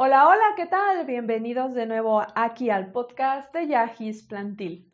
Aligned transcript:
Hola, 0.00 0.28
hola, 0.28 0.54
¿qué 0.54 0.66
tal? 0.66 1.04
Bienvenidos 1.06 1.74
de 1.74 1.84
nuevo 1.84 2.22
aquí 2.36 2.70
al 2.70 2.92
podcast 2.92 3.52
de 3.52 3.66
Yahis 3.66 4.22
Plantil. 4.22 4.88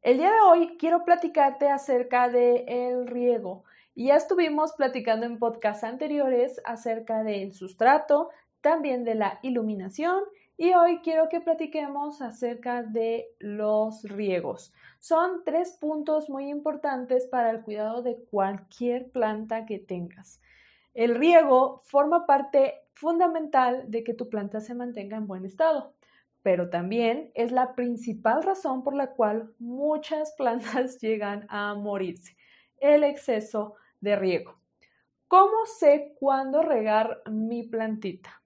El 0.00 0.16
día 0.16 0.30
de 0.32 0.40
hoy 0.40 0.78
quiero 0.78 1.04
platicarte 1.04 1.68
acerca 1.68 2.30
del 2.30 2.64
el 2.66 3.06
riego. 3.06 3.64
Ya 3.94 4.16
estuvimos 4.16 4.72
platicando 4.72 5.26
en 5.26 5.38
podcasts 5.38 5.84
anteriores 5.84 6.62
acerca 6.64 7.22
del 7.22 7.52
sustrato, 7.52 8.30
también 8.62 9.04
de 9.04 9.16
la 9.16 9.38
iluminación 9.42 10.22
y 10.62 10.74
hoy 10.74 11.00
quiero 11.00 11.28
que 11.28 11.40
platiquemos 11.40 12.22
acerca 12.22 12.84
de 12.84 13.34
los 13.40 14.04
riegos. 14.04 14.72
Son 15.00 15.42
tres 15.44 15.72
puntos 15.72 16.30
muy 16.30 16.50
importantes 16.50 17.26
para 17.26 17.50
el 17.50 17.62
cuidado 17.62 18.00
de 18.00 18.22
cualquier 18.30 19.10
planta 19.10 19.66
que 19.66 19.80
tengas. 19.80 20.40
El 20.94 21.16
riego 21.16 21.80
forma 21.82 22.26
parte 22.26 22.74
fundamental 22.94 23.90
de 23.90 24.04
que 24.04 24.14
tu 24.14 24.28
planta 24.28 24.60
se 24.60 24.76
mantenga 24.76 25.16
en 25.16 25.26
buen 25.26 25.44
estado, 25.44 25.96
pero 26.44 26.70
también 26.70 27.32
es 27.34 27.50
la 27.50 27.74
principal 27.74 28.44
razón 28.44 28.84
por 28.84 28.94
la 28.94 29.14
cual 29.14 29.52
muchas 29.58 30.32
plantas 30.38 31.00
llegan 31.00 31.44
a 31.48 31.74
morirse, 31.74 32.36
el 32.78 33.02
exceso 33.02 33.74
de 34.00 34.14
riego. 34.14 34.60
¿Cómo 35.26 35.66
sé 35.66 36.14
cuándo 36.20 36.62
regar 36.62 37.20
mi 37.28 37.64
plantita? 37.64 38.41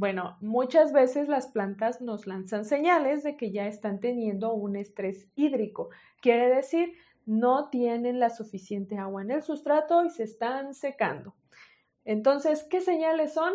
Bueno, 0.00 0.38
muchas 0.40 0.94
veces 0.94 1.28
las 1.28 1.48
plantas 1.48 2.00
nos 2.00 2.26
lanzan 2.26 2.64
señales 2.64 3.22
de 3.22 3.36
que 3.36 3.52
ya 3.52 3.66
están 3.66 4.00
teniendo 4.00 4.54
un 4.54 4.74
estrés 4.76 5.28
hídrico. 5.36 5.90
Quiere 6.22 6.48
decir, 6.48 6.94
no 7.26 7.68
tienen 7.68 8.18
la 8.18 8.30
suficiente 8.30 8.96
agua 8.96 9.20
en 9.20 9.30
el 9.30 9.42
sustrato 9.42 10.02
y 10.02 10.08
se 10.08 10.22
están 10.22 10.72
secando. 10.72 11.34
Entonces, 12.06 12.66
¿qué 12.70 12.80
señales 12.80 13.34
son? 13.34 13.52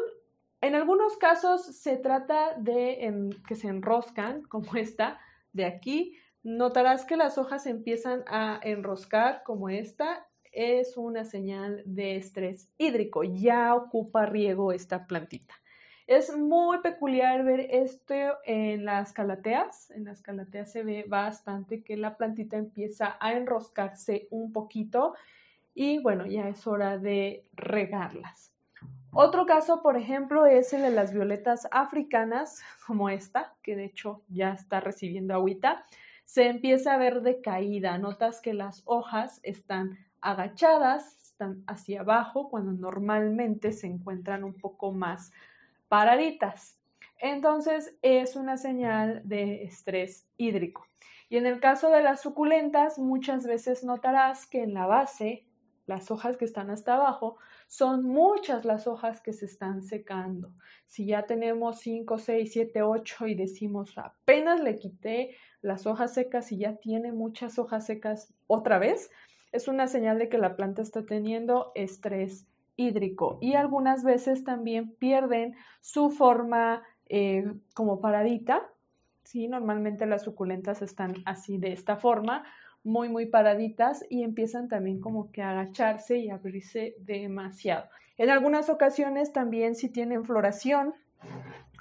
En 0.62 0.76
algunos 0.76 1.18
casos 1.18 1.66
se 1.66 1.98
trata 1.98 2.54
de 2.60 3.32
que 3.48 3.56
se 3.56 3.68
enroscan, 3.68 4.44
como 4.48 4.76
esta 4.76 5.20
de 5.52 5.66
aquí. 5.66 6.16
Notarás 6.44 7.06
que 7.06 7.18
las 7.18 7.40
hojas 7.40 7.66
empiezan 7.66 8.24
a 8.28 8.60
enroscar 8.62 9.42
como 9.42 9.70
esta. 9.70 10.28
Es 10.52 10.96
una 10.96 11.26
señal 11.26 11.82
de 11.88 12.18
estrés 12.18 12.70
hídrico. 12.78 13.24
Ya 13.24 13.74
ocupa 13.74 14.28
riego 14.28 14.72
esta 14.72 15.08
plantita. 15.08 15.56
Es 16.08 16.38
muy 16.38 16.82
peculiar 16.82 17.44
ver 17.44 17.62
esto 17.62 18.14
en 18.46 18.86
las 18.86 19.12
calateas. 19.12 19.90
En 19.90 20.06
las 20.06 20.22
calateas 20.22 20.72
se 20.72 20.84
ve 20.84 21.06
bastante 21.08 21.84
que 21.84 21.98
la 21.98 22.16
plantita 22.16 22.58
empieza 22.58 23.18
a 23.20 23.34
enroscarse 23.34 24.28
un 24.30 24.54
poquito 24.54 25.16
y 25.74 25.98
bueno, 25.98 26.28
ya 26.28 26.48
es 26.48 26.68
hora 26.68 27.00
de 27.00 27.48
regarlas. 27.54 28.54
Otro 29.12 29.48
caso, 29.48 29.82
por 29.82 29.98
ejemplo, 29.98 30.46
es 30.46 30.74
el 30.74 30.84
de 30.84 30.92
las 30.92 31.12
violetas 31.12 31.68
africanas, 31.72 32.62
como 32.86 33.10
esta, 33.10 33.56
que 33.64 33.76
de 33.76 33.86
hecho 33.86 34.22
ya 34.28 34.52
está 34.54 34.82
recibiendo 34.82 35.34
agüita. 35.34 35.86
Se 36.24 36.48
empieza 36.48 36.94
a 36.94 36.98
ver 36.98 37.22
decaída. 37.22 37.98
Notas 37.98 38.42
que 38.42 38.54
las 38.54 38.84
hojas 38.86 39.40
están 39.42 39.98
agachadas, 40.22 41.18
están 41.24 41.64
hacia 41.66 42.02
abajo, 42.02 42.50
cuando 42.50 42.74
normalmente 42.74 43.72
se 43.72 43.88
encuentran 43.88 44.44
un 44.44 44.54
poco 44.54 44.92
más 44.92 45.32
paraditas. 45.88 46.80
Entonces 47.20 47.98
es 48.02 48.36
una 48.36 48.58
señal 48.58 49.22
de 49.24 49.64
estrés 49.64 50.28
hídrico. 50.38 50.86
Y 51.30 51.38
en 51.38 51.46
el 51.46 51.60
caso 51.60 51.90
de 51.90 52.04
las 52.04 52.22
suculentas, 52.22 53.00
muchas 53.00 53.48
veces 53.48 53.84
notarás 53.84 54.46
que 54.46 54.62
en 54.62 54.74
la 54.74 54.86
base, 54.86 55.46
las 55.88 56.12
hojas 56.12 56.38
que 56.38 56.46
están 56.46 56.70
hasta 56.70 56.96
abajo, 56.96 57.38
son 57.68 58.04
muchas 58.04 58.66
las 58.66 58.88
hojas 58.88 59.22
que 59.22 59.34
se 59.34 59.46
están 59.46 59.82
secando. 59.82 60.52
Si 60.86 61.06
ya 61.08 61.24
tenemos 61.24 61.80
5, 61.80 62.20
6, 62.20 62.54
7, 62.54 62.82
8 62.84 63.28
y 63.28 63.36
decimos 63.36 63.98
apenas 63.98 64.60
le 64.60 64.78
quité 64.78 65.36
las 65.62 65.88
hojas 65.88 66.14
secas 66.14 66.52
y 66.52 66.60
ya 66.60 66.76
tiene 66.76 67.12
muchas 67.12 67.58
hojas 67.58 67.86
secas 67.86 68.34
otra 68.48 68.78
vez, 68.78 69.10
es 69.52 69.68
una 69.68 69.88
señal 69.88 70.20
de 70.20 70.30
que 70.30 70.38
la 70.38 70.56
planta 70.56 70.82
está 70.82 71.06
teniendo 71.06 71.72
estrés 71.76 72.48
hídrico 72.78 73.38
y 73.42 73.56
algunas 73.56 74.04
veces 74.04 74.44
también 74.44 74.92
pierden 74.96 75.56
su 75.82 76.10
forma 76.10 76.84
eh, 77.08 77.46
como 77.74 78.02
paradita. 78.02 78.68
¿sí? 79.24 79.48
Normalmente 79.48 80.06
las 80.06 80.24
suculentas 80.24 80.82
están 80.82 81.16
así 81.26 81.58
de 81.58 81.74
esta 81.74 81.98
forma, 81.98 82.44
muy, 82.84 83.10
muy 83.10 83.26
paraditas 83.26 84.06
y 84.10 84.24
empiezan 84.24 84.68
también 84.68 85.00
como 85.00 85.32
que 85.32 85.42
a 85.42 85.52
agacharse 85.52 86.18
y 86.18 86.30
abrirse 86.30 86.96
demasiado. 87.00 87.86
En 88.18 88.30
algunas 88.30 88.70
ocasiones 88.70 89.34
también 89.34 89.76
si 89.76 89.90
tienen 89.90 90.24
floración, 90.24 90.94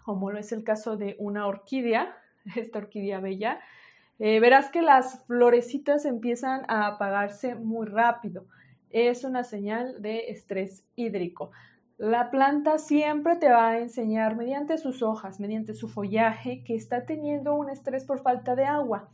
como 0.04 0.31
lo 0.31 0.38
es 0.38 0.53
el 0.53 0.65
caso 0.65 0.97
de 0.97 1.16
una 1.19 1.47
orquídea, 1.47 2.16
esta 2.56 2.78
orquídea 2.78 3.21
bella, 3.21 3.60
eh, 4.19 4.41
verás 4.41 4.71
que 4.71 4.81
las 4.81 5.25
florecitas 5.27 6.04
empiezan 6.04 6.62
a 6.69 6.87
apagarse 6.87 7.54
muy 7.54 7.87
rápido 7.87 8.47
es 8.94 9.25
una 9.25 9.43
señal 9.43 10.00
de 10.00 10.31
estrés 10.31 10.87
hídrico. 10.94 11.50
La 11.99 12.31
planta 12.31 12.78
siempre 12.78 13.34
te 13.34 13.49
va 13.49 13.71
a 13.71 13.78
enseñar 13.81 14.37
mediante 14.37 14.78
sus 14.78 15.03
hojas, 15.03 15.41
mediante 15.41 15.75
su 15.75 15.88
follaje, 15.88 16.62
que 16.62 16.77
está 16.77 17.04
teniendo 17.04 17.56
un 17.56 17.71
estrés 17.71 18.04
por 18.04 18.21
falta 18.21 18.54
de 18.54 18.66
agua. 18.66 19.09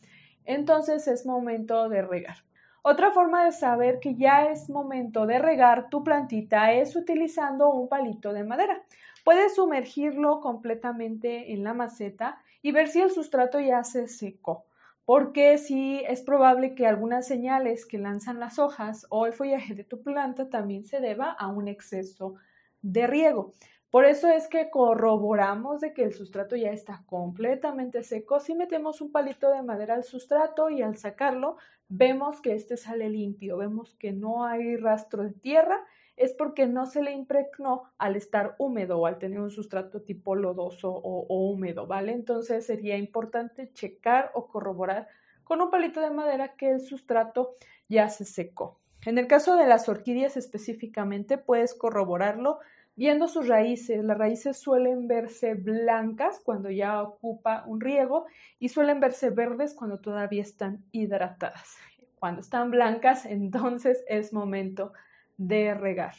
Entonces 0.45 1.09
es 1.09 1.25
momento 1.25 1.89
de 1.89 2.03
regar. 2.03 2.37
Otra 2.83 3.11
forma 3.13 3.45
de 3.47 3.53
saber 3.53 4.01
que 4.01 4.17
ya 4.17 4.51
es 4.51 4.69
momento 4.69 5.25
de 5.27 5.39
regar 5.39 5.89
tu 5.89 6.05
plantita 6.05 6.75
es 6.75 6.95
utilizando 6.95 7.71
un 7.71 7.89
palito 7.89 8.35
de 8.35 8.45
madera. 8.45 8.83
Puedes 9.25 9.55
sumergirlo 9.55 10.41
completamente 10.41 11.53
en 11.55 11.65
la 11.65 11.73
maceta 11.73 12.39
y 12.61 12.73
ver 12.73 12.89
si 12.89 13.01
el 13.01 13.11
sustrato 13.11 13.61
ya 13.61 13.83
se 13.83 14.09
secó 14.09 14.67
porque 15.13 15.59
sí 15.59 16.05
es 16.07 16.23
probable 16.23 16.77
que 16.77 16.87
algunas 16.87 17.27
señales 17.27 17.85
que 17.85 17.99
lanzan 17.99 18.39
las 18.39 18.61
hojas 18.61 19.09
o 19.11 19.27
el 19.27 19.33
follaje 19.33 19.75
de 19.75 19.83
tu 19.83 20.05
planta 20.05 20.49
también 20.51 20.85
se 20.85 21.01
deba 21.01 21.33
a 21.33 21.49
un 21.49 21.67
exceso 21.67 22.37
de 22.81 23.09
riego. 23.09 23.53
Por 23.91 24.05
eso 24.05 24.29
es 24.29 24.47
que 24.47 24.71
corroboramos 24.71 25.81
de 25.81 25.95
que 25.95 26.05
el 26.05 26.13
sustrato 26.13 26.55
ya 26.55 26.71
está 26.71 27.03
completamente 27.07 28.05
seco. 28.05 28.39
Si 28.39 28.55
metemos 28.55 29.01
un 29.01 29.11
palito 29.11 29.51
de 29.51 29.65
madera 29.65 29.95
al 29.95 30.05
sustrato 30.05 30.71
y 30.71 30.81
al 30.81 30.97
sacarlo, 30.97 31.57
vemos 31.89 32.41
que 32.41 32.55
este 32.55 32.77
sale 32.77 33.09
limpio, 33.09 33.57
vemos 33.57 33.97
que 33.97 34.13
no 34.13 34.45
hay 34.45 34.77
rastro 34.77 35.25
de 35.25 35.33
tierra 35.33 35.85
es 36.17 36.35
porque 36.35 36.67
no 36.67 36.87
se 36.87 37.03
le 37.03 37.13
impregnó 37.13 37.85
al 37.99 38.17
estar 38.17 38.55
húmedo 38.59 38.99
o 38.99 39.07
al 39.07 39.19
tener 39.19 39.41
un 39.41 39.51
sustrato 39.51 40.03
tipo 40.03 40.35
lodoso 40.35 40.91
o, 40.93 41.27
húmedo, 41.51 41.87
¿vale? 41.87 42.13
Entonces 42.13 42.67
sería 42.67 42.97
importante 42.97 43.73
checar 43.73 44.31
o 44.35 44.47
corroborar 44.49 45.09
con 45.45 45.61
un 45.61 45.71
palito 45.71 46.01
de 46.01 46.11
madera 46.11 46.57
que 46.57 46.71
el 46.71 46.81
sustrato 46.81 47.57
ya 47.89 48.09
se 48.09 48.25
secó. 48.25 48.79
En 49.07 49.17
el 49.17 49.27
caso 49.27 49.57
de 49.57 49.67
las 49.67 49.89
orquídeas 49.89 50.37
específicamente, 50.37 51.39
puedes 51.39 51.75
corroborarlo 51.75 52.59
viendo 52.97 53.29
sus 53.29 53.49
raíces. 53.49 54.05
Las 54.05 54.19
raíces 54.19 54.59
suelen 54.59 55.09
verse 55.09 55.55
blancas 55.55 56.41
cuando 56.45 56.71
ya 56.71 57.03
ocupa 57.03 57.65
un 57.67 57.81
riego 57.81 58.27
y 58.59 58.69
suelen 58.69 59.01
verse 59.01 59.31
verdes 59.31 59.75
cuando 59.75 60.01
todavía 60.01 60.43
están 60.43 60.85
hidratadas. 60.93 61.77
Cuando 62.19 62.43
están 62.43 62.71
blancas, 62.71 63.25
entonces 63.27 64.05
es 64.07 64.35
momento 64.35 64.93
de 65.41 65.73
regar. 65.73 66.13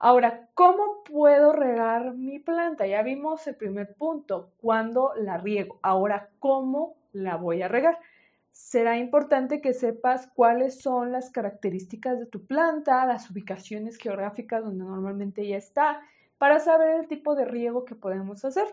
Ahora, 0.00 0.48
¿cómo 0.54 1.04
puedo 1.04 1.52
regar 1.52 2.14
mi 2.14 2.40
planta? 2.40 2.88
Ya 2.88 3.02
vimos 3.02 3.46
el 3.46 3.54
primer 3.54 3.94
punto, 3.94 4.50
cuando 4.60 5.12
la 5.16 5.38
riego. 5.38 5.78
Ahora, 5.80 6.28
¿cómo 6.40 6.96
la 7.12 7.36
voy 7.36 7.62
a 7.62 7.68
regar? 7.68 8.00
Será 8.50 8.98
importante 8.98 9.60
que 9.60 9.72
sepas 9.72 10.26
cuáles 10.34 10.80
son 10.80 11.12
las 11.12 11.30
características 11.30 12.18
de 12.18 12.26
tu 12.26 12.44
planta, 12.44 13.06
las 13.06 13.30
ubicaciones 13.30 13.96
geográficas 13.96 14.64
donde 14.64 14.84
normalmente 14.84 15.46
ya 15.46 15.56
está, 15.56 16.00
para 16.36 16.58
saber 16.58 16.98
el 16.98 17.06
tipo 17.06 17.36
de 17.36 17.44
riego 17.44 17.84
que 17.84 17.94
podemos 17.94 18.44
hacer. 18.44 18.66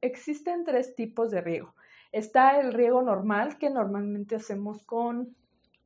Existen 0.00 0.64
tres 0.64 0.96
tipos 0.96 1.30
de 1.30 1.42
riego. 1.42 1.76
Está 2.10 2.58
el 2.58 2.72
riego 2.72 3.02
normal, 3.02 3.56
que 3.56 3.70
normalmente 3.70 4.34
hacemos 4.34 4.84
con 4.84 5.36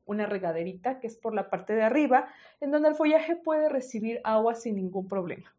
una 0.07 0.25
regaderita 0.25 0.99
que 0.99 1.07
es 1.07 1.15
por 1.15 1.35
la 1.35 1.49
parte 1.49 1.73
de 1.73 1.83
arriba, 1.83 2.27
en 2.59 2.71
donde 2.71 2.89
el 2.89 2.95
follaje 2.95 3.35
puede 3.35 3.69
recibir 3.69 4.19
agua 4.23 4.55
sin 4.55 4.75
ningún 4.75 5.07
problema. 5.07 5.53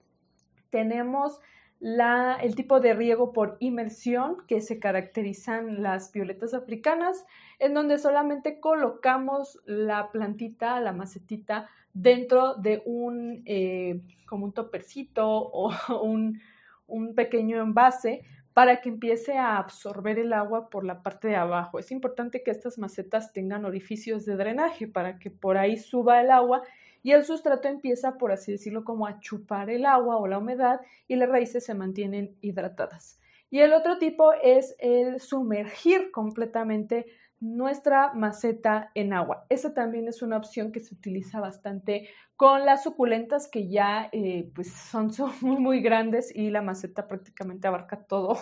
Tenemos 0.71 1.41
la, 1.81 2.39
el 2.43 2.57
tipo 2.57 2.81
de 2.81 2.95
riego 2.95 3.33
por 3.33 3.57
inmersión 3.61 4.39
que 4.49 4.61
se 4.61 4.81
caracterizan 4.81 5.83
las 5.83 6.13
violetas 6.13 6.55
africanas, 6.55 7.25
en 7.59 7.75
donde 7.75 7.99
solamente 7.99 8.59
colocamos 8.59 9.61
la 9.65 10.11
plantita, 10.11 10.81
la 10.81 10.93
macetita, 10.93 11.69
dentro 11.93 12.55
de 12.55 12.83
un, 12.85 13.43
eh, 13.47 14.01
como 14.27 14.47
un 14.47 14.53
topercito 14.53 15.29
o 15.29 15.73
un, 16.03 16.41
un 16.87 17.15
pequeño 17.15 17.61
envase 17.63 18.25
para 18.59 18.81
que 18.81 18.89
empiece 18.89 19.39
a 19.39 19.57
absorber 19.57 20.19
el 20.19 20.33
agua 20.33 20.69
por 20.69 20.85
la 20.85 21.01
parte 21.01 21.29
de 21.29 21.37
abajo. 21.37 21.79
Es 21.79 21.93
importante 21.93 22.43
que 22.43 22.51
estas 22.51 22.77
macetas 22.77 23.33
tengan 23.33 23.65
orificios 23.65 24.25
de 24.27 24.35
drenaje 24.35 24.89
para 24.89 25.21
que 25.21 25.31
por 25.31 25.57
ahí 25.57 25.77
suba 25.77 26.21
el 26.21 26.33
agua 26.33 26.63
y 27.05 27.13
el 27.13 27.25
sustrato 27.25 27.69
empieza, 27.69 28.19
por 28.19 28.33
así 28.33 28.51
decirlo, 28.51 28.83
como 28.83 29.07
a 29.07 29.21
chupar 29.21 29.71
el 29.71 29.87
agua 29.87 30.17
o 30.17 30.27
la 30.27 30.39
humedad 30.39 30.81
y 31.07 31.15
las 31.15 31.29
raíces 31.29 31.67
se 31.67 31.75
mantienen 31.75 32.37
hidratadas. 32.41 33.21
Y 33.49 33.61
el 33.61 33.73
otro 33.73 33.99
tipo 33.99 34.33
es 34.33 34.75
el 34.81 35.21
sumergir 35.21 36.11
completamente 36.11 37.07
nuestra 37.41 38.13
maceta 38.15 38.91
en 38.95 39.13
agua. 39.13 39.47
Esa 39.49 39.75
también 39.75 40.09
es 40.09 40.23
una 40.23 40.37
opción 40.37 40.73
que 40.73 40.81
se 40.81 40.95
utiliza 40.95 41.41
bastante 41.41 42.09
con 42.37 42.65
las 42.65 42.85
suculentas 42.85 43.49
que 43.49 43.69
ya 43.69 44.09
eh, 44.13 44.51
pues 44.55 44.73
son, 44.73 45.11
muy 45.41 45.81
grandes 45.81 46.35
y 46.35 46.51
la 46.51 46.63
maceta 46.63 47.09
prácticamente 47.09 47.69
abarca 47.69 48.05
todo. 48.05 48.39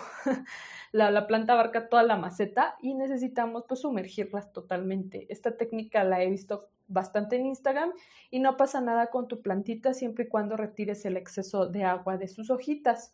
la, 0.91 1.11
la, 1.11 1.27
planta 1.27 1.53
abarca 1.53 1.89
toda 1.89 2.03
la 2.03 2.17
maceta 2.17 2.75
y 2.81 2.93
necesitamos 2.95 3.65
pues 3.67 3.81
sumergirlas 3.81 4.51
totalmente. 4.51 5.25
Esta 5.29 5.57
técnica 5.57 6.03
la 6.03 6.21
he 6.23 6.29
visto 6.29 6.69
bastante 6.87 7.35
en 7.35 7.45
Instagram 7.45 7.91
y 8.31 8.39
no 8.39 8.57
pasa 8.57 8.81
nada 8.81 9.07
con 9.07 9.27
tu 9.27 9.41
plantita 9.41 9.93
siempre 9.93 10.25
y 10.25 10.27
cuando 10.27 10.57
retires 10.57 11.05
el 11.05 11.17
exceso 11.17 11.67
de 11.67 11.83
agua 11.83 12.17
de 12.17 12.27
sus 12.27 12.49
hojitas. 12.49 13.13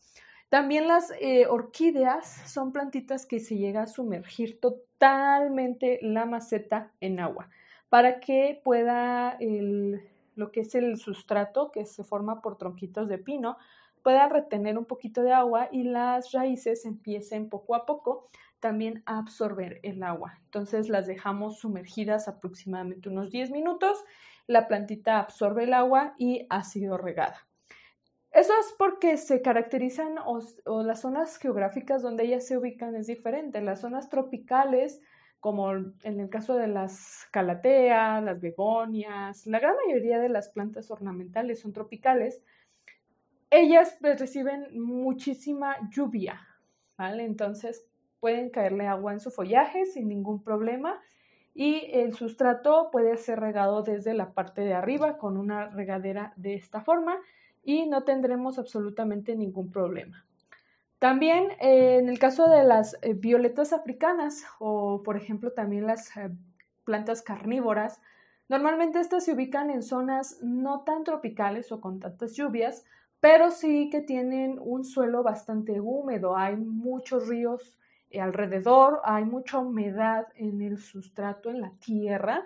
También 0.54 0.88
las 0.88 1.12
eh, 1.20 1.48
orquídeas 1.48 2.28
son 2.46 2.74
plantitas 2.74 3.26
que 3.26 3.40
se 3.40 3.58
llega 3.58 3.82
a 3.82 3.88
sumergir 3.88 4.60
totalmente 4.60 5.98
la 6.04 6.28
maceta 6.28 6.92
en 7.02 7.20
agua 7.20 7.50
para 7.90 8.20
que 8.20 8.62
pueda 8.64 9.36
lo 9.40 10.52
que 10.52 10.60
es 10.60 10.76
el 10.76 11.00
sustrato 11.00 11.72
que 11.72 11.88
se 11.88 12.04
forma 12.04 12.44
por 12.44 12.60
tronquitos 12.60 13.10
de 13.10 13.18
pino 13.18 13.58
pueda 14.04 14.30
retener 14.30 14.78
un 14.78 14.86
poquito 14.86 15.24
de 15.24 15.34
agua 15.34 15.70
y 15.72 15.86
las 15.86 16.32
raíces 16.34 16.86
empiecen 16.86 17.50
poco 17.50 17.74
a 17.74 17.88
poco 17.88 18.30
también 18.60 19.02
a 19.08 19.18
absorber 19.18 19.80
el 19.82 20.04
agua. 20.04 20.38
Entonces 20.46 20.88
las 20.88 21.08
dejamos 21.08 21.62
sumergidas 21.62 22.28
aproximadamente 22.28 23.10
unos 23.10 23.32
10 23.32 23.50
minutos, 23.50 24.06
la 24.46 24.68
plantita 24.68 25.18
absorbe 25.18 25.64
el 25.64 25.74
agua 25.74 26.14
y 26.20 26.46
ha 26.52 26.64
sido 26.64 27.00
regada. 27.00 27.48
Eso 28.34 28.52
es 28.60 28.74
porque 28.80 29.18
se 29.18 29.44
caracterizan 29.44 30.16
o, 30.26 30.42
las 30.84 31.02
zonas 31.02 31.38
geográficas 31.38 32.02
donde 32.02 32.24
ellas 32.24 32.48
se 32.48 32.58
ubican 32.58 32.96
es 32.96 33.06
diferente. 33.06 33.62
Las 33.62 33.82
zonas 33.82 34.10
tropicales, 34.10 35.02
como 35.40 35.72
en 35.72 36.20
el 36.20 36.30
caso 36.30 36.56
de 36.56 36.68
las 36.68 37.28
calateas, 37.32 38.24
las 38.24 38.42
begonias, 38.42 39.46
la 39.46 39.60
gran 39.60 39.76
mayoría 39.86 40.20
de 40.20 40.30
las 40.30 40.50
plantas 40.50 40.90
ornamentales 40.90 41.60
son 41.60 41.74
tropicales, 41.74 42.42
ellas 43.52 43.96
pues, 44.02 44.20
reciben 44.20 44.82
muchísima 44.82 45.78
lluvia, 45.92 46.42
¿vale? 46.98 47.26
Entonces 47.26 47.86
pueden 48.20 48.50
caerle 48.50 48.88
agua 48.88 49.14
en 49.14 49.20
su 49.20 49.30
follaje 49.30 49.86
sin 49.86 50.08
ningún 50.08 50.44
problema 50.44 51.00
y 51.54 51.88
el 51.92 52.16
sustrato 52.16 52.90
puede 52.92 53.16
ser 53.18 53.40
regado 53.40 53.84
desde 53.84 54.16
la 54.16 54.34
parte 54.34 54.62
de 54.62 54.74
arriba 54.74 55.20
con 55.20 55.38
una 55.38 55.68
regadera 55.70 56.34
de 56.36 56.56
esta 56.56 56.82
forma 56.82 57.20
y 57.64 57.88
no 57.88 58.04
tendremos 58.04 58.60
absolutamente 58.60 59.36
ningún 59.36 59.72
problema. 59.72 60.26
También 61.00 61.52
eh, 61.60 61.98
en 62.00 62.08
el 62.08 62.20
caso 62.20 62.48
de 62.48 62.64
las 62.64 62.98
eh, 63.02 63.14
violetas 63.14 63.74
africanas 63.74 64.46
o 64.60 65.04
por 65.04 65.18
ejemplo 65.18 65.52
también 65.52 65.88
las 65.88 66.16
eh, 66.16 66.30
plantas 66.86 67.22
carnívoras, 67.22 68.02
normalmente 68.48 69.00
estas 69.00 69.26
se 69.26 69.34
ubican 69.34 69.70
en 69.70 69.84
zonas 69.84 70.40
no 70.42 70.82
tan 70.82 71.04
tropicales 71.04 71.72
o 71.72 71.82
con 71.82 72.00
tantas 72.00 72.36
lluvias, 72.36 72.86
pero 73.20 73.52
sí 73.52 73.90
que 73.90 74.02
tienen 74.02 74.60
un 74.62 74.86
suelo 74.86 75.24
bastante 75.24 75.80
húmedo, 75.80 76.36
hay 76.38 76.56
muchos 76.56 77.28
ríos 77.28 77.78
alrededor, 78.18 79.02
hay 79.04 79.26
mucha 79.26 79.58
humedad 79.60 80.28
en 80.36 80.62
el 80.62 80.78
sustrato, 80.78 81.50
en 81.50 81.62
la 81.62 81.72
tierra, 81.80 82.46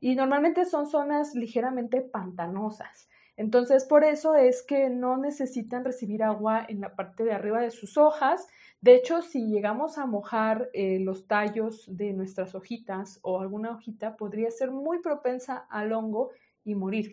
y 0.00 0.14
normalmente 0.14 0.64
son 0.64 0.86
zonas 0.86 1.34
ligeramente 1.34 2.00
pantanosas. 2.00 3.08
Entonces, 3.38 3.84
por 3.84 4.02
eso 4.02 4.34
es 4.34 4.64
que 4.64 4.90
no 4.90 5.16
necesitan 5.16 5.84
recibir 5.84 6.24
agua 6.24 6.66
en 6.68 6.80
la 6.80 6.96
parte 6.96 7.22
de 7.22 7.32
arriba 7.32 7.60
de 7.60 7.70
sus 7.70 7.96
hojas. 7.96 8.48
De 8.80 8.96
hecho, 8.96 9.22
si 9.22 9.46
llegamos 9.46 9.96
a 9.96 10.06
mojar 10.06 10.70
eh, 10.72 10.98
los 10.98 11.28
tallos 11.28 11.84
de 11.86 12.12
nuestras 12.14 12.56
hojitas 12.56 13.20
o 13.22 13.40
alguna 13.40 13.70
hojita, 13.70 14.16
podría 14.16 14.50
ser 14.50 14.72
muy 14.72 14.98
propensa 14.98 15.68
al 15.70 15.92
hongo 15.92 16.30
y 16.64 16.74
morir. 16.74 17.12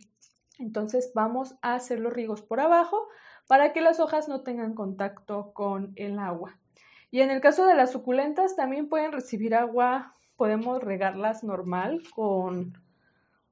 Entonces, 0.57 1.11
vamos 1.13 1.57
a 1.61 1.75
hacer 1.75 1.99
los 1.99 2.11
riegos 2.11 2.41
por 2.41 2.59
abajo 2.59 3.07
para 3.45 3.71
que 3.71 3.81
las 3.81 3.99
hojas 3.99 4.27
no 4.27 4.41
tengan 4.41 4.73
contacto 4.73 5.53
con 5.53 5.93
el 5.95 6.17
agua. 6.17 6.57
Y 7.11 7.21
en 7.21 7.29
el 7.29 7.39
caso 7.39 7.67
de 7.67 7.75
las 7.75 7.91
suculentas, 7.91 8.55
también 8.55 8.89
pueden 8.89 9.11
recibir 9.11 9.53
agua, 9.53 10.15
podemos 10.37 10.81
regarlas 10.81 11.43
normal 11.43 12.01
con, 12.15 12.81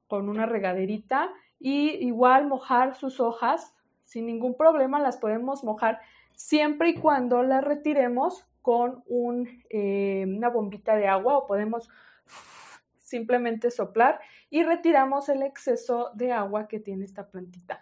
con 0.08 0.28
una 0.28 0.46
regaderita 0.46 1.30
y 1.64 1.92
igual 2.04 2.46
mojar 2.46 2.94
sus 2.94 3.20
hojas 3.20 3.74
sin 4.04 4.26
ningún 4.26 4.54
problema, 4.54 5.00
las 5.00 5.16
podemos 5.16 5.64
mojar 5.64 5.98
siempre 6.34 6.90
y 6.90 6.94
cuando 6.94 7.42
las 7.42 7.64
retiremos 7.64 8.46
con 8.60 9.02
eh, 9.70 10.26
una 10.26 10.50
bombita 10.50 10.94
de 10.94 11.08
agua 11.08 11.38
o 11.38 11.46
podemos 11.46 11.88
simplemente 12.98 13.70
soplar 13.70 14.20
y 14.50 14.62
retiramos 14.62 15.30
el 15.30 15.42
exceso 15.42 16.10
de 16.14 16.32
agua 16.32 16.68
que 16.68 16.80
tiene 16.80 17.06
esta 17.06 17.28
plantita. 17.28 17.80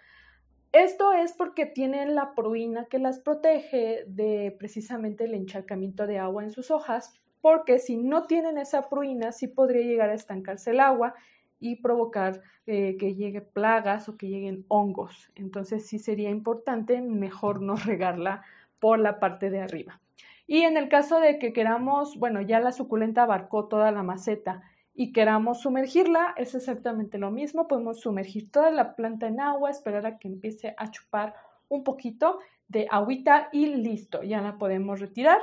Esto 0.71 1.13
es 1.13 1.33
porque 1.33 1.67
tienen 1.67 2.15
la 2.15 2.37
pruina 2.37 2.87
que 2.87 3.01
las 3.01 3.19
protege 3.19 4.05
de 4.07 4.55
precisamente 4.57 5.25
el 5.25 5.35
encharcamiento 5.35 6.07
de 6.07 6.21
agua 6.21 6.45
en 6.45 6.53
sus 6.53 6.71
hojas, 6.71 7.21
porque 7.41 7.81
si 7.81 7.97
no 7.97 8.29
tienen 8.29 8.59
esa 8.59 8.89
pruina 8.89 9.33
sí 9.33 9.49
podría 9.49 9.83
llegar 9.83 10.11
a 10.11 10.15
estancarse 10.15 10.71
el 10.71 10.79
agua 10.79 11.15
y 11.63 11.77
provocar 11.77 12.43
eh, 12.67 12.97
que 12.99 13.15
llegue 13.15 13.41
plagas 13.41 14.09
o 14.09 14.17
que 14.17 14.29
lleguen 14.29 14.67
hongos. 14.69 15.31
Entonces 15.37 15.87
sí 15.87 15.99
sería 15.99 16.29
importante 16.29 17.01
mejor 17.01 17.63
no 17.63 17.77
regarla 17.77 18.43
por 18.81 18.99
la 18.99 19.21
parte 19.21 19.49
de 19.49 19.61
arriba. 19.61 20.01
Y 20.47 20.63
en 20.63 20.77
el 20.77 20.89
caso 20.89 21.21
de 21.21 21.39
que 21.39 21.53
queramos, 21.53 22.19
bueno, 22.19 22.43
ya 22.43 22.59
la 22.61 22.73
suculenta 22.73 23.23
abarcó 23.23 23.69
toda 23.69 23.93
la 23.93 24.03
maceta 24.03 24.63
y 24.93 25.13
queramos 25.13 25.63
sumergirla, 25.63 26.35
es 26.37 26.55
exactamente 26.55 27.17
lo 27.17 27.31
mismo. 27.31 27.69
Podemos 27.69 28.01
sumergir 28.01 28.51
toda 28.51 28.71
la 28.73 28.97
planta 28.97 29.29
en 29.29 29.41
agua, 29.41 29.71
esperar 29.71 30.05
a 30.05 30.19
que 30.19 30.29
empiece 30.29 30.75
a 30.77 30.91
chupar 30.91 31.35
un 31.69 31.85
poquito 31.85 32.41
de 32.67 32.89
agüita 32.91 33.49
y 33.53 33.67
listo, 33.67 34.23
ya 34.23 34.41
la 34.41 34.59
podemos 34.59 34.99
retirar 34.99 35.41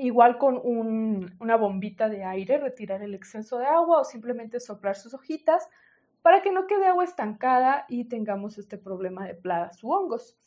Igual 0.00 0.38
con 0.38 0.60
una 0.62 1.56
bombita 1.56 2.08
de 2.08 2.22
aire, 2.22 2.58
retirar 2.58 3.02
el 3.02 3.14
exceso 3.14 3.58
de 3.58 3.66
agua 3.66 4.00
o 4.00 4.04
simplemente 4.04 4.60
soplar 4.60 4.94
sus 4.94 5.12
hojitas 5.12 5.68
para 6.22 6.40
que 6.40 6.52
no 6.52 6.68
quede 6.68 6.86
agua 6.86 7.02
estancada 7.02 7.84
y 7.88 8.04
tengamos 8.04 8.58
este 8.58 8.78
problema 8.78 9.26
de 9.26 9.34
plagas 9.34 9.82
u 9.82 9.90
hongos. 9.90 10.38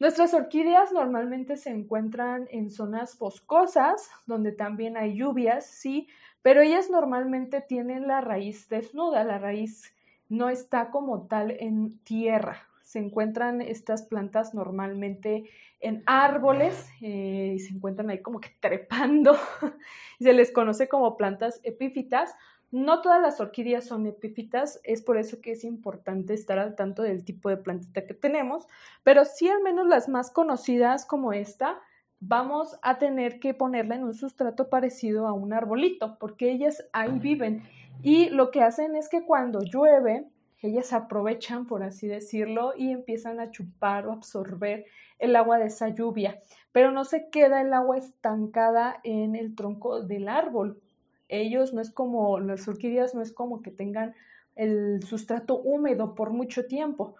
Nuestras 0.00 0.34
orquídeas 0.34 0.90
normalmente 0.90 1.56
se 1.56 1.70
encuentran 1.70 2.48
en 2.50 2.68
zonas 2.68 3.16
boscosas, 3.16 4.10
donde 4.26 4.50
también 4.50 4.96
hay 4.96 5.16
lluvias, 5.16 5.66
sí, 5.66 6.08
pero 6.42 6.60
ellas 6.60 6.90
normalmente 6.90 7.60
tienen 7.60 8.08
la 8.08 8.22
raíz 8.22 8.68
desnuda, 8.68 9.22
la 9.22 9.38
raíz 9.38 9.94
no 10.28 10.48
está 10.48 10.90
como 10.90 11.28
tal 11.28 11.52
en 11.60 11.96
tierra, 12.00 12.66
se 12.94 13.00
encuentran 13.00 13.60
estas 13.60 14.04
plantas 14.04 14.54
normalmente 14.54 15.50
en 15.80 16.04
árboles 16.06 16.88
eh, 17.02 17.54
y 17.56 17.58
se 17.58 17.74
encuentran 17.74 18.08
ahí 18.08 18.22
como 18.22 18.38
que 18.38 18.50
trepando. 18.60 19.36
se 20.20 20.32
les 20.32 20.52
conoce 20.52 20.86
como 20.86 21.16
plantas 21.16 21.58
epífitas. 21.64 22.36
No 22.70 23.02
todas 23.02 23.20
las 23.20 23.40
orquídeas 23.40 23.84
son 23.84 24.06
epífitas, 24.06 24.80
es 24.84 25.02
por 25.02 25.18
eso 25.18 25.40
que 25.40 25.50
es 25.50 25.64
importante 25.64 26.34
estar 26.34 26.60
al 26.60 26.76
tanto 26.76 27.02
del 27.02 27.24
tipo 27.24 27.48
de 27.48 27.56
plantita 27.56 28.06
que 28.06 28.14
tenemos, 28.14 28.68
pero 29.02 29.24
sí 29.24 29.48
al 29.48 29.60
menos 29.60 29.88
las 29.88 30.08
más 30.08 30.30
conocidas 30.30 31.04
como 31.04 31.32
esta, 31.32 31.80
vamos 32.20 32.78
a 32.82 32.98
tener 32.98 33.40
que 33.40 33.54
ponerla 33.54 33.96
en 33.96 34.04
un 34.04 34.14
sustrato 34.14 34.70
parecido 34.70 35.26
a 35.26 35.32
un 35.32 35.52
arbolito, 35.52 36.16
porque 36.20 36.52
ellas 36.52 36.84
ahí 36.92 37.18
viven 37.18 37.64
y 38.02 38.28
lo 38.28 38.52
que 38.52 38.62
hacen 38.62 38.94
es 38.94 39.08
que 39.08 39.24
cuando 39.24 39.60
llueve, 39.62 40.28
ellas 40.64 40.92
aprovechan, 40.92 41.66
por 41.66 41.82
así 41.82 42.06
decirlo, 42.06 42.72
y 42.76 42.90
empiezan 42.90 43.38
a 43.38 43.50
chupar 43.50 44.06
o 44.06 44.12
absorber 44.12 44.86
el 45.18 45.36
agua 45.36 45.58
de 45.58 45.66
esa 45.66 45.88
lluvia, 45.88 46.40
pero 46.72 46.90
no 46.90 47.04
se 47.04 47.28
queda 47.30 47.60
el 47.60 47.72
agua 47.72 47.98
estancada 47.98 49.00
en 49.04 49.36
el 49.36 49.54
tronco 49.54 50.02
del 50.02 50.28
árbol. 50.28 50.80
Ellos 51.28 51.74
no 51.74 51.80
es 51.80 51.90
como, 51.90 52.40
las 52.40 52.66
orquídeas 52.66 53.14
no 53.14 53.22
es 53.22 53.32
como 53.32 53.62
que 53.62 53.70
tengan 53.70 54.14
el 54.56 55.02
sustrato 55.02 55.60
húmedo 55.60 56.14
por 56.14 56.30
mucho 56.30 56.66
tiempo. 56.66 57.16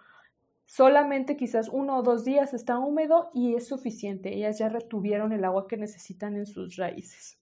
Solamente 0.65 1.37
quizás 1.37 1.69
uno 1.69 1.97
o 1.97 2.03
dos 2.03 2.25
días 2.25 2.53
está 2.53 2.79
húmedo 2.79 3.29
y 3.33 3.55
es 3.55 3.67
suficiente. 3.67 4.33
Ellas 4.33 4.57
ya 4.57 4.69
retuvieron 4.69 5.31
el 5.31 5.45
agua 5.45 5.67
que 5.67 5.77
necesitan 5.77 6.35
en 6.35 6.47
sus 6.47 6.77
raíces. 6.77 7.39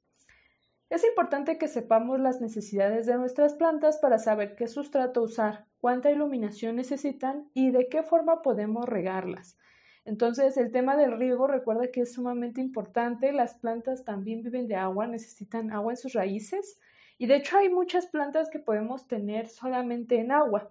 Es 0.94 1.04
importante 1.04 1.58
que 1.58 1.68
sepamos 1.68 2.20
las 2.20 2.40
necesidades 2.40 3.08
de 3.08 3.18
nuestras 3.18 3.56
plantas 3.56 3.98
para 3.98 4.20
saber 4.20 4.56
qué 4.56 4.68
sustrato 4.68 5.24
usar, 5.24 5.66
cuánta 5.80 6.12
iluminación 6.12 6.76
necesitan 6.76 7.50
y 7.56 7.72
de 7.72 7.90
qué 7.90 8.04
forma 8.04 8.44
podemos 8.44 8.88
regarlas. 8.88 9.58
Entonces, 10.06 10.56
el 10.56 10.72
tema 10.72 10.96
del 10.96 11.18
riego, 11.18 11.48
recuerda 11.48 11.88
que 11.88 12.02
es 12.02 12.14
sumamente 12.14 12.62
importante. 12.62 13.32
Las 13.32 13.56
plantas 13.56 14.06
también 14.06 14.44
viven 14.44 14.68
de 14.68 14.76
agua, 14.76 15.08
necesitan 15.08 15.72
agua 15.72 15.94
en 15.94 15.98
sus 15.98 16.14
raíces. 16.14 16.80
Y 17.18 17.26
de 17.26 17.38
hecho 17.38 17.58
hay 17.58 17.70
muchas 17.70 18.06
plantas 18.06 18.52
que 18.52 18.60
podemos 18.60 19.08
tener 19.08 19.48
solamente 19.48 20.20
en 20.20 20.32
agua. 20.32 20.70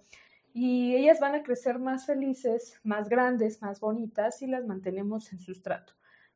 Y 0.54 0.94
ellas 0.94 1.18
van 1.18 1.34
a 1.34 1.42
crecer 1.42 1.80
más 1.80 2.06
felices, 2.06 2.78
más 2.84 3.08
grandes, 3.08 3.60
más 3.60 3.80
bonitas 3.80 4.38
si 4.38 4.46
las 4.46 4.64
mantenemos 4.66 5.32
en 5.32 5.40
sustrato. 5.40 5.94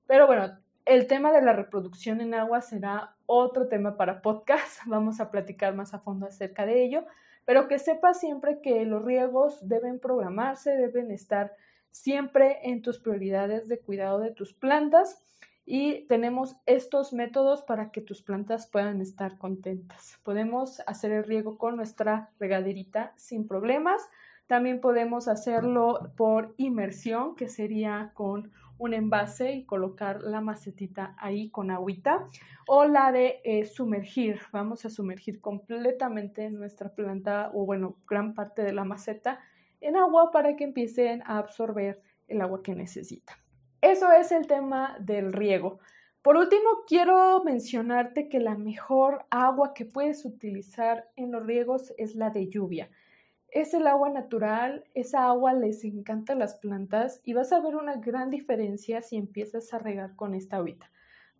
Pero 0.08 0.26
bueno, 0.26 0.58
el 0.86 1.08
tema 1.08 1.32
de 1.32 1.42
la 1.42 1.52
reproducción 1.52 2.20
en 2.20 2.32
agua 2.32 2.62
será 2.62 3.16
otro 3.26 3.68
tema 3.68 3.96
para 3.96 4.22
podcast. 4.22 4.80
Vamos 4.86 5.20
a 5.20 5.30
platicar 5.30 5.74
más 5.74 5.92
a 5.92 5.98
fondo 5.98 6.26
acerca 6.26 6.64
de 6.64 6.84
ello. 6.84 7.04
Pero 7.44 7.68
que 7.68 7.78
sepas 7.78 8.18
siempre 8.18 8.60
que 8.60 8.84
los 8.86 9.04
riegos 9.04 9.68
deben 9.68 10.00
programarse, 10.00 10.70
deben 10.76 11.10
estar 11.10 11.54
siempre 11.90 12.58
en 12.62 12.82
tus 12.82 12.98
prioridades 12.98 13.68
de 13.68 13.78
cuidado 13.78 14.18
de 14.18 14.32
tus 14.32 14.52
plantas 14.52 15.22
y 15.64 16.06
tenemos 16.06 16.56
estos 16.66 17.12
métodos 17.12 17.62
para 17.62 17.90
que 17.90 18.00
tus 18.00 18.22
plantas 18.22 18.68
puedan 18.68 19.00
estar 19.00 19.38
contentas. 19.38 20.18
Podemos 20.22 20.80
hacer 20.86 21.10
el 21.10 21.24
riego 21.24 21.58
con 21.58 21.76
nuestra 21.76 22.30
regaderita 22.38 23.12
sin 23.16 23.48
problemas. 23.48 24.00
También 24.46 24.80
podemos 24.80 25.26
hacerlo 25.26 26.12
por 26.16 26.54
inmersión, 26.56 27.34
que 27.34 27.48
sería 27.48 28.12
con 28.14 28.52
un 28.78 28.94
envase 28.94 29.52
y 29.52 29.64
colocar 29.64 30.22
la 30.22 30.40
macetita 30.40 31.14
ahí 31.18 31.50
con 31.50 31.70
agüita. 31.70 32.26
O 32.66 32.84
la 32.84 33.12
de 33.12 33.40
eh, 33.44 33.64
sumergir. 33.64 34.40
Vamos 34.52 34.84
a 34.84 34.90
sumergir 34.90 35.40
completamente 35.40 36.50
nuestra 36.50 36.94
planta 36.94 37.50
o 37.54 37.64
bueno, 37.64 37.96
gran 38.08 38.34
parte 38.34 38.62
de 38.62 38.72
la 38.72 38.84
maceta 38.84 39.40
en 39.80 39.96
agua 39.96 40.30
para 40.30 40.56
que 40.56 40.64
empiecen 40.64 41.22
a 41.22 41.38
absorber 41.38 42.02
el 42.28 42.40
agua 42.40 42.62
que 42.62 42.74
necesitan. 42.74 43.36
Eso 43.80 44.10
es 44.10 44.32
el 44.32 44.46
tema 44.46 44.96
del 45.00 45.32
riego. 45.32 45.78
Por 46.22 46.36
último, 46.36 46.68
quiero 46.88 47.44
mencionarte 47.44 48.28
que 48.28 48.40
la 48.40 48.56
mejor 48.56 49.26
agua 49.30 49.74
que 49.74 49.84
puedes 49.84 50.24
utilizar 50.24 51.08
en 51.14 51.30
los 51.30 51.46
riegos 51.46 51.94
es 51.98 52.16
la 52.16 52.30
de 52.30 52.48
lluvia. 52.48 52.90
Es 53.56 53.72
el 53.72 53.86
agua 53.86 54.10
natural, 54.10 54.84
esa 54.92 55.24
agua 55.28 55.54
les 55.54 55.82
encanta 55.82 56.34
a 56.34 56.36
las 56.36 56.56
plantas 56.56 57.22
y 57.24 57.32
vas 57.32 57.54
a 57.54 57.60
ver 57.60 57.74
una 57.74 57.96
gran 57.96 58.28
diferencia 58.28 59.00
si 59.00 59.16
empiezas 59.16 59.72
a 59.72 59.78
regar 59.78 60.14
con 60.14 60.34
esta 60.34 60.58
agüita. 60.58 60.90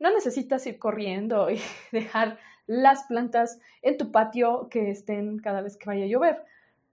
No 0.00 0.10
necesitas 0.10 0.66
ir 0.66 0.78
corriendo 0.78 1.50
y 1.50 1.60
dejar 1.92 2.38
las 2.66 3.04
plantas 3.04 3.60
en 3.82 3.98
tu 3.98 4.12
patio 4.12 4.70
que 4.70 4.88
estén 4.88 5.40
cada 5.40 5.60
vez 5.60 5.76
que 5.76 5.84
vaya 5.84 6.04
a 6.04 6.08
llover. 6.08 6.42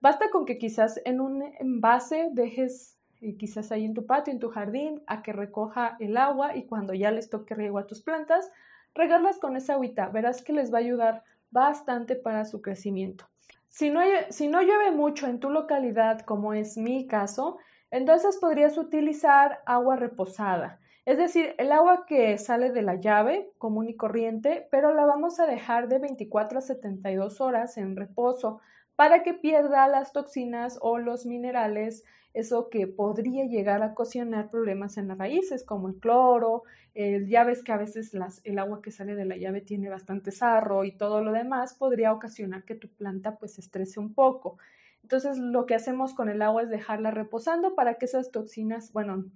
Basta 0.02 0.28
con 0.28 0.44
que 0.44 0.58
quizás 0.58 1.00
en 1.06 1.22
un 1.22 1.42
envase 1.58 2.28
dejes 2.32 2.98
eh, 3.22 3.38
quizás 3.38 3.72
ahí 3.72 3.86
en 3.86 3.94
tu 3.94 4.04
patio, 4.04 4.30
en 4.30 4.40
tu 4.40 4.50
jardín, 4.50 5.02
a 5.06 5.22
que 5.22 5.32
recoja 5.32 5.96
el 6.00 6.18
agua 6.18 6.54
y 6.54 6.64
cuando 6.64 6.92
ya 6.92 7.10
les 7.10 7.30
toque 7.30 7.54
riego 7.54 7.78
a 7.78 7.86
tus 7.86 8.02
plantas, 8.02 8.52
regarlas 8.94 9.38
con 9.38 9.56
esa 9.56 9.72
agüita. 9.72 10.06
Verás 10.10 10.42
que 10.42 10.52
les 10.52 10.70
va 10.70 10.76
a 10.76 10.82
ayudar 10.82 11.24
bastante 11.50 12.14
para 12.14 12.44
su 12.44 12.60
crecimiento. 12.60 13.26
Si 13.74 13.90
no, 13.90 14.02
si 14.30 14.46
no 14.46 14.62
llueve 14.62 14.92
mucho 14.92 15.26
en 15.26 15.40
tu 15.40 15.50
localidad, 15.50 16.20
como 16.20 16.54
es 16.54 16.76
mi 16.76 17.08
caso, 17.08 17.58
entonces 17.90 18.38
podrías 18.40 18.78
utilizar 18.78 19.62
agua 19.66 19.96
reposada. 19.96 20.78
Es 21.04 21.18
decir, 21.18 21.56
el 21.58 21.72
agua 21.72 22.06
que 22.06 22.38
sale 22.38 22.70
de 22.70 22.82
la 22.82 23.00
llave 23.00 23.50
común 23.58 23.88
y 23.88 23.96
corriente, 23.96 24.68
pero 24.70 24.94
la 24.94 25.04
vamos 25.06 25.40
a 25.40 25.46
dejar 25.46 25.88
de 25.88 25.98
24 25.98 26.58
a 26.58 26.60
72 26.60 27.40
horas 27.40 27.76
en 27.76 27.96
reposo 27.96 28.60
para 28.94 29.24
que 29.24 29.34
pierda 29.34 29.88
las 29.88 30.12
toxinas 30.12 30.78
o 30.80 30.98
los 30.98 31.26
minerales, 31.26 32.04
eso 32.34 32.68
que 32.68 32.88
podría 32.88 33.46
llegar 33.46 33.82
a 33.82 33.92
ocasionar 33.92 34.50
problemas 34.50 34.98
en 34.98 35.06
las 35.06 35.16
raíces, 35.16 35.64
como 35.64 35.88
el 35.88 35.94
cloro, 36.00 36.64
el, 36.92 37.28
ya 37.28 37.44
ves 37.44 37.62
que 37.62 37.70
a 37.70 37.76
veces 37.76 38.12
el 38.42 38.58
agua 38.58 38.82
que 38.82 38.90
sale 38.90 39.14
de 39.14 39.24
la 39.24 39.36
llave 39.36 39.60
tiene 39.60 39.88
bastante 39.88 40.32
sarro 40.32 40.84
y 40.84 40.92
todo 40.92 41.22
lo 41.22 41.32
demás 41.32 41.74
podría 41.74 42.12
ocasionar 42.12 42.64
que 42.64 42.74
tu 42.74 42.88
planta 42.88 43.38
pues 43.38 43.58
estrese 43.60 44.00
un 44.00 44.14
poco. 44.14 44.58
Entonces 45.02 45.38
lo 45.38 45.64
que 45.66 45.76
hacemos 45.76 46.12
con 46.12 46.28
el 46.28 46.42
agua 46.42 46.62
es 46.62 46.70
dejarla 46.70 47.12
reposando 47.12 47.76
para 47.76 47.94
que 47.94 48.06
esas 48.06 48.32
toxinas, 48.32 48.92
bueno, 48.92 49.26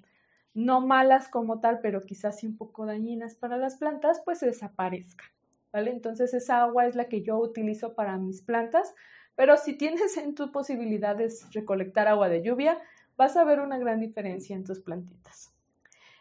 no 0.53 0.81
malas 0.81 1.29
como 1.29 1.61
tal, 1.61 1.79
pero 1.81 2.01
quizás 2.01 2.41
sí 2.41 2.49
un 2.49 2.57
poco 2.57 2.85
dañinas 2.85 3.37
para 3.37 3.57
las 3.59 3.77
plantas, 3.77 4.21
pues 4.25 4.41
desaparezcan. 4.41 5.29
¿Vale? 5.73 5.93
Entonces 5.93 6.35
esa 6.35 6.63
agua 6.63 6.87
es 6.87 6.97
la 6.97 7.09
que 7.09 7.23
yo 7.23 7.39
utilizo 7.39 7.95
para 7.95 8.17
mis 8.17 8.43
plantas 8.43 8.95
pero 9.39 9.57
si 9.57 9.75
tienes 9.75 10.17
en 10.17 10.35
tus 10.35 10.51
posibilidades 10.51 11.47
recolectar 11.53 12.09
agua 12.09 12.29
de 12.29 12.43
lluvia, 12.43 12.83
vas 13.17 13.37
a 13.37 13.45
ver 13.45 13.61
una 13.61 13.79
gran 13.79 14.01
diferencia 14.01 14.57
en 14.57 14.65
tus 14.65 14.81
plantitas. 14.81 15.55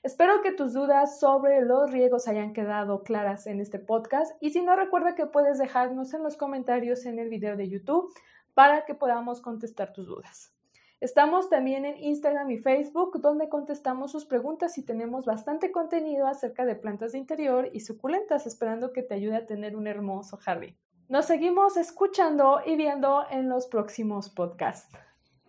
Espero 0.03 0.43
que 0.43 0.51
tus 0.51 0.73
dudas 0.73 1.19
sobre 1.19 1.61
los 1.63 1.89
riegos 1.89 2.27
hayan 2.27 2.53
quedado 2.53 3.01
claras 3.01 3.47
en 3.47 3.59
este 3.59 3.79
podcast 3.79 4.37
y 4.39 4.51
si 4.51 4.61
no 4.61 4.75
recuerda 4.75 5.15
que 5.15 5.25
puedes 5.25 5.57
dejarnos 5.57 6.13
en 6.13 6.21
los 6.21 6.37
comentarios 6.37 7.07
en 7.07 7.17
el 7.17 7.29
video 7.29 7.57
de 7.57 7.67
YouTube 7.67 8.13
para 8.53 8.85
que 8.85 8.93
podamos 8.93 9.41
contestar 9.41 9.93
tus 9.93 10.05
dudas. 10.05 10.53
Estamos 10.99 11.49
también 11.49 11.85
en 11.85 11.97
Instagram 11.97 12.51
y 12.51 12.59
Facebook 12.59 13.19
donde 13.19 13.49
contestamos 13.49 14.11
sus 14.11 14.25
preguntas 14.25 14.77
y 14.77 14.85
tenemos 14.85 15.25
bastante 15.25 15.71
contenido 15.71 16.27
acerca 16.27 16.67
de 16.67 16.75
plantas 16.75 17.13
de 17.13 17.17
interior 17.17 17.67
y 17.73 17.79
suculentas 17.79 18.45
esperando 18.45 18.93
que 18.93 19.01
te 19.01 19.15
ayude 19.15 19.37
a 19.37 19.47
tener 19.47 19.75
un 19.75 19.87
hermoso 19.87 20.37
jardín. 20.37 20.77
Nos 21.09 21.25
seguimos 21.25 21.77
escuchando 21.77 22.61
y 22.65 22.75
viendo 22.75 23.25
en 23.29 23.49
los 23.49 23.67
próximos 23.67 24.29
podcasts. 24.29 24.91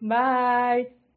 Bye. 0.01 0.98